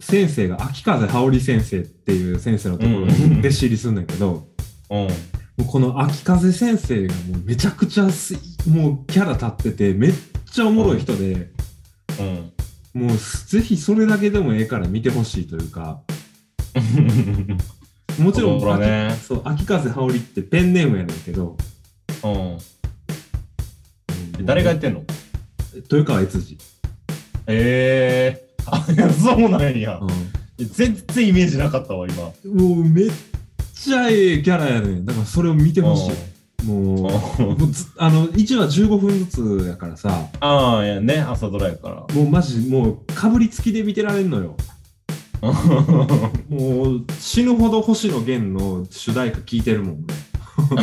[0.00, 4.46] 先生が秋風羽織先生っていう先生のところに弟子入りするんだけど、
[4.90, 4.98] うん。
[4.98, 5.08] も
[5.60, 8.34] うこの秋風先生がもうめちゃくちゃす
[8.68, 10.12] もうキャラ立っててめっ
[10.58, 11.50] ちゃおもろい人で、
[12.18, 12.22] う
[12.98, 13.00] ん。
[13.00, 16.00] もうぜひそれだけでもええから見てほしいというか
[18.18, 21.56] もちろん、そうだね秋そう秋風羽織ってペンネームやねんけど、
[22.24, 22.58] うん。
[24.44, 25.04] 誰がやってんの？
[25.74, 26.58] 豊川悦司、
[27.46, 28.66] ええー。
[28.66, 28.82] あ、
[29.14, 30.00] そうなんや。
[30.00, 30.08] う
[30.64, 32.32] 全然イメージなかったわ、今。
[32.52, 33.10] ん、もうめっ
[33.74, 36.16] ちゃええキャラやねんだからそれを見てほしいうん
[36.64, 37.08] も
[37.58, 42.14] う ずあの1話15分ずつやからさああ、いやね、朝ドラやから。
[42.14, 44.56] もうマジもうかぶりつきで見てられんのよ
[46.50, 50.04] もう死ぬほど星野源の主題歌聞いてるもんね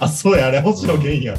[0.00, 1.36] あ、そうや、あれ、星野源や。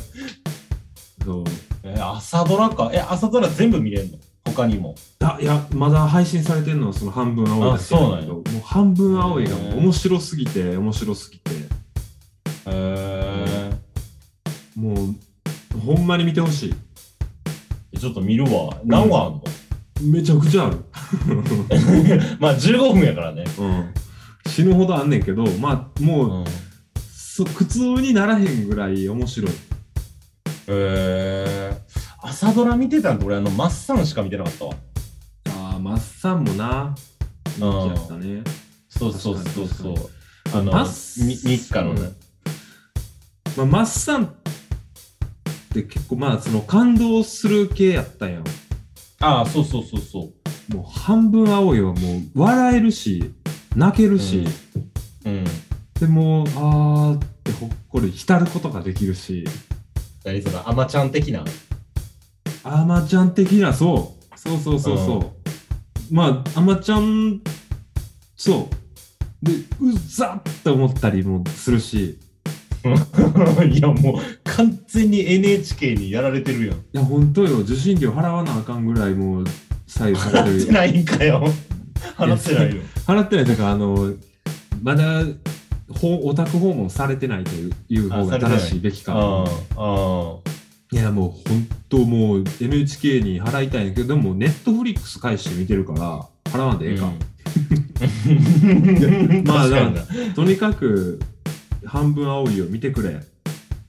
[1.25, 1.43] そう
[1.83, 2.89] え、朝ドラか？
[2.93, 4.17] え、朝ドラ全部見れんの？
[4.45, 4.95] 他にも。
[5.21, 11.67] あいやまだ配信されてるのはその半分青いだけあそうなんやだけどもう半分青いがもう面白すぎて面白すぎてへ
[12.67, 13.71] え
[14.75, 17.99] もうほんまに見てほしい。
[17.99, 18.77] ちょっと見るわ。
[18.83, 19.43] 何話あんの、
[20.01, 20.77] めちゃくちゃある、
[22.39, 23.45] まあ、15分やからね。
[23.57, 23.93] うん、
[24.47, 26.45] 死ぬほどあんねんけどまあもう、うん。
[27.53, 29.51] 苦痛にならへんぐらい面白い。
[30.67, 31.71] え
[32.21, 34.75] 朝ドラ見てたんって俺、あの、マッサンしか見てなかったわ。
[35.49, 36.95] ああマッサンもな。
[37.57, 38.41] 人気やったね。
[38.89, 39.95] そうそうそうそう。
[40.53, 42.11] あの、マッみ日課のね。
[43.55, 44.33] まあ、マッサンっ
[45.73, 48.43] て結構まあその感動する系やったやん。
[49.21, 50.29] ああ、そうそうそうそ
[50.71, 50.75] う。
[50.75, 53.33] もう半分青いはもう笑えるし
[53.75, 54.45] 泣けるし、
[55.25, 55.45] うん。
[55.99, 59.45] でもうあーってほっこり浸ることができるし。
[60.23, 61.45] 何その、アマちゃん的な？
[62.63, 64.37] あまちゃん的なそう。
[64.39, 65.33] そうそうそうそ
[66.11, 67.41] う、まああまちゃん
[68.35, 68.69] そ
[69.41, 69.45] う。
[69.45, 72.17] でうざって思ったりもするし
[73.71, 76.77] いや、もう、完全に NHK にやられてるやん。
[76.77, 79.45] いや本当よ受信料払わなあかんぐらいもう
[79.87, 81.47] 左右されてる払ってないんかよ。
[82.17, 82.81] 払ってないよ。
[83.05, 84.13] 払ってないというかあの
[84.81, 85.23] まだ
[85.89, 89.43] ほオタク訪問されてないといういう方が正しいべきかあ
[89.77, 90.37] あ、
[90.91, 97.19] いやもう本当もう NHK に払いたいんやけどでもネットフリックス返して見てるから払わんでええか、うん。
[99.45, 100.01] ま あ確かにな。
[100.01, 101.19] あとにかく
[101.83, 103.19] 半分青いを見てくれ。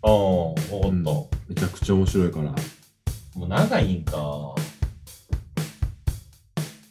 [0.03, 0.88] あ、わかった。
[0.88, 1.03] うん。
[1.03, 2.55] もめちゃくちゃ面白いから。
[3.37, 4.55] う長いんか。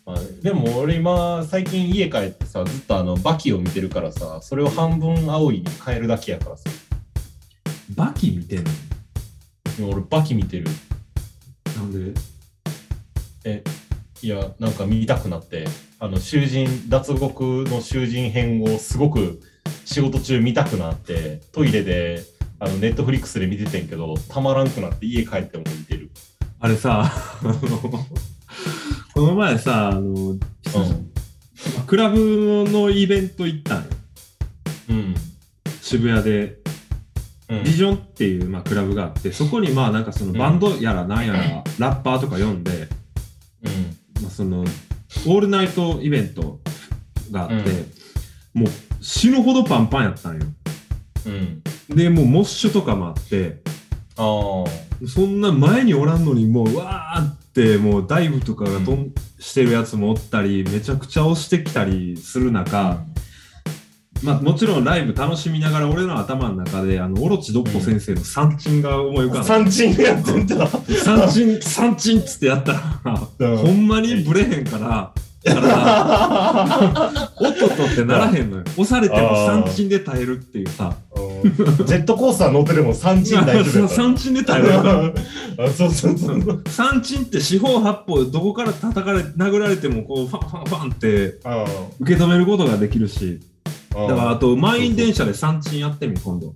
[0.06, 6.70] まあ、でも俺今最近家帰ってさずっとあのバキを見てるからさそれを半分青いに変えるだけやからさ。
[7.96, 8.72] バキ見てんの？
[9.80, 10.66] 今俺バキ見てる。
[11.76, 12.20] なんで？
[13.46, 13.64] え
[14.22, 15.66] いやなんか見たくなって。
[15.98, 19.40] あの囚人脱獄の囚人編をすごく
[19.86, 22.24] 仕事中見たくなってトイレで
[22.60, 26.10] あのネットフリックスで見ててんけどたまらんくなって家帰っても見てる。
[26.60, 27.12] あれさ
[29.14, 30.40] この前さあのうん。
[31.88, 33.90] クラブのイベント行ったんよ。
[34.90, 35.16] うん。
[35.82, 36.58] 渋谷で。
[37.50, 37.64] うん。
[37.64, 42.72] ビジョンっていう、まあ、クラブがあってそこにまあなんかそのバンドやらなんやら、ラッパーとか呼んで、
[43.64, 44.22] うん。
[44.22, 46.60] まあ、そのオールナイトイベント
[47.32, 47.72] があって、
[48.54, 48.70] もう
[49.06, 50.48] 死ぬほどパンパンやったんよ。
[51.28, 51.62] うん。
[51.96, 53.62] でもうモッシュとかもあって
[54.18, 63.04] ああそんな前におらんのにもうわーってもうダイブとかがとん、してるやつもおったりめちゃくちゃ押してきたりする中、
[64.24, 70.32] まあ、もちろんライブ楽しみながら俺の頭の中であのオロチドッポ先生の三鎮が思い浮かんだ、三鎮やって。
[70.98, 73.58] 三鎮三鎮っつってやったら、うん。
[73.58, 75.14] ほんまにブレへんから
[75.54, 78.64] 体おっとっとってならへんのよ。
[78.78, 80.96] 押されても三鎮で耐えるっていうさ。
[81.44, 83.40] ジェットコースター乗ってでも三鎮。
[83.88, 85.14] 三鎮で耐えるから
[85.66, 86.64] あそうそうそう。
[86.68, 91.66] 三鎮って四方八方どこから叩かれ殴られてもこうファンファンファンってあ
[92.00, 93.40] 受け止めることができるし。
[93.96, 96.54] あだからあと満員電車で三鎮やってみ今度。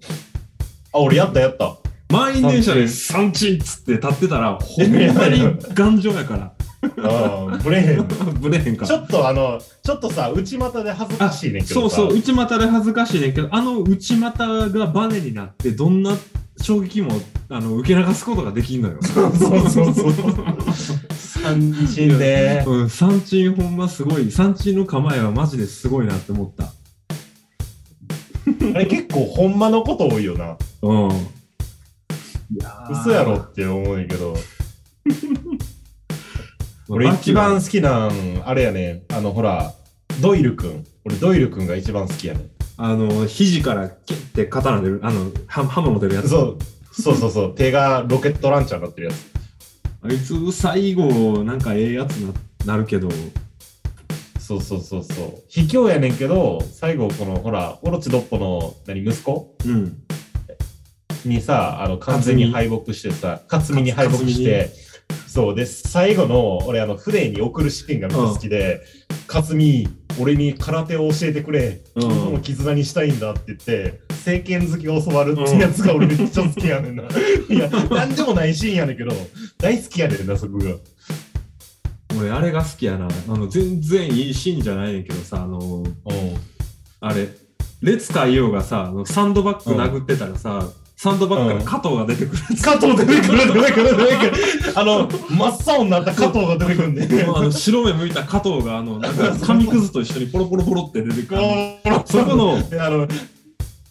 [0.91, 1.75] あ、俺やったやった。
[2.11, 8.07] 満員電車で三鎮っつって立ってたらほんまに頑丈やからああ、ブレへん。
[8.39, 11.95] ブレへんからちょっとあの、ちょっとさ、内股で恥ずかしいねんけどさ。
[11.97, 16.15] そうそう内股で恥ずかしいねんけどあの内股がバネになってどんな
[16.61, 17.11] 衝撃も
[17.49, 18.97] あの受け流すことができんのよ。
[19.01, 20.15] そうそうそうそう。
[21.13, 22.63] 三鎮で。
[22.65, 26.73] うん、三鎮ほんますごい三鎮の構えはマジですごいなって思った。
[28.75, 30.57] あれ結構ほんまのこと多いよな。
[30.81, 31.09] うん。
[32.51, 34.35] いやー嘘やろって思うねんけど。
[36.91, 39.73] 俺一番好きなん、あれやねあのほら、
[40.21, 40.87] ドイルくん。
[41.05, 42.49] 俺ドイルくんが一番好きやねん。
[42.77, 46.29] あの肘からキュッて刀出るあのは刃物出るやつ。
[46.29, 46.57] そう、
[46.91, 47.55] そうそうそう。
[47.55, 49.31] 手がロケットランチャーになってるやつ。
[50.01, 52.33] あいつ最後なんかええやつな
[52.65, 53.09] なるけど。
[54.39, 55.43] そうそうそうそう。
[55.47, 59.55] 卑怯やねんけど、最後このほら、オロチドッポの何息子？
[59.63, 59.97] うん。
[61.23, 64.71] にさ、あの完全に敗北してさ、勝美に敗北して、
[65.29, 68.81] そうで、最後の俺あのフレイに送るシーンがめっちゃ好きで、
[69.27, 69.87] 勝美、
[70.19, 77.03] 俺に空手を教えてくれ、うん君とも絆にしたいんだって言って、聖剣好きを教わるってやつが俺めっちゃ好きやねんな。
[77.47, 79.11] いや、なんでもないシーンやねんけど、
[79.59, 80.71] 大好きやねんな、そこが。
[82.19, 83.07] 俺あれが好きやな。
[83.27, 85.93] あの全然いいシーンじゃないねんけどさ、あのうん。
[87.01, 87.29] あれ、
[87.83, 90.67] 列海洋がさ、あのサンドバッグ殴ってたらさ、
[91.01, 92.61] サンドバッグから加藤が出てくるやつ。
[92.61, 94.73] 加藤出てくる出てくる出てくる。
[94.75, 97.23] あの、真っ青になった加藤が出てくるんで。
[97.23, 101.41] あの白目向いた加藤があのなんか紙くずと一緒にポロポロポロって出てくる。
[102.05, 103.07] そこのあの、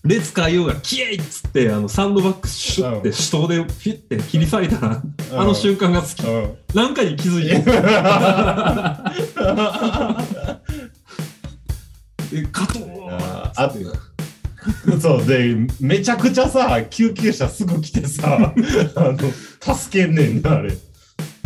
[0.05, 5.03] 列海洋がキエイっつってあのサンドバッグシュッて手刀でピュッて切り裂いたら
[5.33, 6.23] あの瞬間が好き。
[6.27, 7.55] うんなんかに気づいて。
[12.35, 13.73] え加藤ああ
[15.01, 18.53] そうで、めちゃくちゃさ、救急車すぐ来てさ、
[18.97, 20.77] あの、助けんねんな、あれ。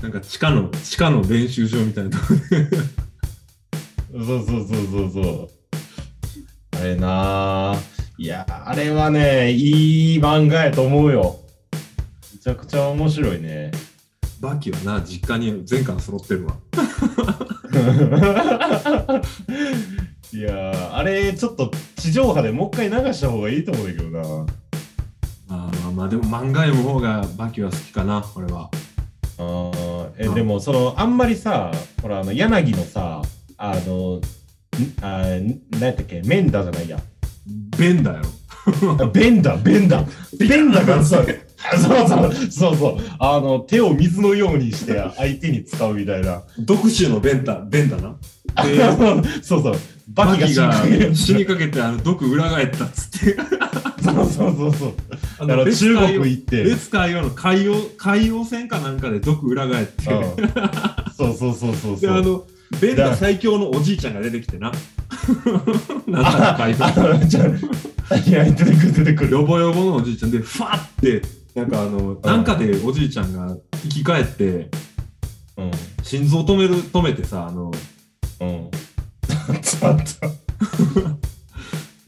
[0.03, 2.41] なんか地下の地下の練習場みたいなとこで
[4.13, 5.51] そうそうそうそうそう。
[6.81, 7.79] あれなあ
[8.19, 11.41] いや、あれはね、いい漫画やと思うよ。
[12.33, 13.71] めちゃくちゃ面白いね。
[14.41, 16.57] バキはな実家に全巻揃ってるわ。
[20.35, 24.23] いやーあれちょっと地上波でもう一回流した方がいいと思うんだけどな。
[24.23, 24.45] ま
[25.49, 28.71] あまあまあでも漫画読む方がバキは好きかな俺は。
[29.39, 31.71] あーえうんでもそのあんまりさ
[32.01, 33.21] ほらあの柳のさ
[33.59, 34.21] あのん
[35.03, 36.99] あー何やったっけメンダじゃないや
[37.79, 38.23] ベンダよ。
[39.01, 40.05] あベンダベンダ
[40.39, 41.23] ベンダがさ
[41.77, 48.15] そうそうそうそうあの手を水のようにして相手に使うみたいな毒臭のベンダベンダな。
[48.65, 48.79] で
[49.43, 49.75] そうそう
[50.09, 50.75] ババキキがが
[51.15, 53.37] 死にかけてあの毒裏返ったっつって。
[54.03, 54.95] そうそうそうそう。
[55.39, 56.65] あ中国行って。
[56.65, 60.13] レツ海洋の海洋海洋船かなんかで毒裏返って。
[60.13, 60.19] う。
[60.19, 60.23] ん
[61.15, 62.01] そうそうそうそうそう。
[62.01, 62.45] であの
[62.81, 64.73] ベンダ最強のおじいちゃんが出てきてな。
[66.07, 67.45] なんか海あのじゃ
[68.11, 69.31] あいや出てくる出てくる。
[69.31, 71.23] ヨボヨボのおじいちゃんでファって
[71.55, 74.69] なんかあのなんかでおじいちゃんが生き返って
[75.57, 75.71] うん。
[76.03, 77.71] 心臓止める止めてさあの
[78.41, 78.71] うん
[79.63, 81.23] ちょっと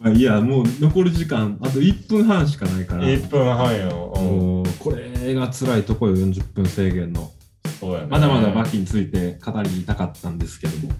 [0.00, 3.04] まあいやもう残り時間あと1分半しかないから。
[3.04, 7.32] 1分半よ、これが辛いとこよ40分制限の。
[7.80, 8.06] そうやね。
[8.08, 10.92] まだまだバキについて語りたかったんですけども。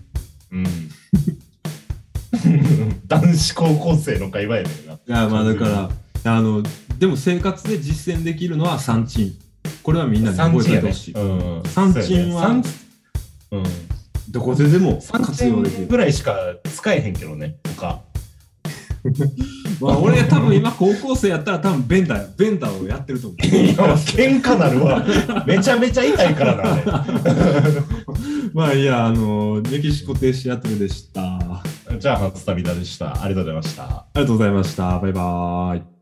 [0.52, 0.64] うん。
[3.06, 4.94] 男子高校生の会話やねんな。
[4.94, 5.90] いやまあだか
[6.24, 6.62] らあの
[6.98, 9.32] でも生活で実践できるのは三鎮。
[9.82, 11.62] これはみんなに覚えてほしい、うん。
[11.66, 12.64] 三鎮は三
[13.50, 13.62] うん
[14.30, 18.00] どこででも三活用できる鎮ぐらいしか使えへんけどね他
[19.82, 23.46] まあ、俺多分今高校生やったら多分ベンダーベンダーをやってると思う。
[23.46, 25.04] いや喧嘩なるわ
[25.46, 27.06] めちゃめちゃ痛いからな
[28.54, 31.22] まあいや、あの、メキシコ停止アトルでした。
[31.22, 31.62] あ
[31.98, 34.98] じゃあ初旅だでしたありがとうございましたりがとうございました。
[34.98, 35.93] バイバーイ。